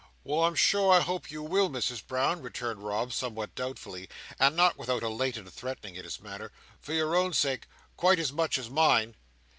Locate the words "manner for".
6.19-6.93